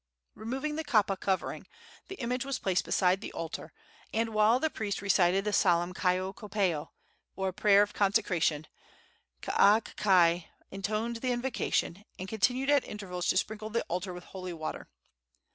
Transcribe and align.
Removing 0.33 0.77
the 0.77 0.83
kapa 0.83 1.15
covering, 1.15 1.67
the 2.07 2.15
image 2.15 2.43
was 2.43 2.57
placed 2.57 2.85
beside 2.85 3.21
the 3.21 3.31
altar, 3.33 3.71
and 4.11 4.29
while 4.29 4.59
the 4.59 4.71
priest 4.71 4.99
recited 4.99 5.45
the 5.45 5.53
solemn 5.53 5.93
kaiokopeo, 5.93 6.89
or 7.35 7.53
prayer 7.53 7.83
of 7.83 7.93
consecration, 7.93 8.65
Kaakakai 9.43 10.47
intoned 10.71 11.17
the 11.17 11.31
invocation 11.31 12.03
and 12.17 12.27
continued 12.27 12.71
at 12.71 12.83
intervals 12.83 13.27
to 13.27 13.37
sprinkle 13.37 13.69
the 13.69 13.83
altar 13.89 14.11
with 14.11 14.23
holy 14.23 14.53
water. 14.53 14.89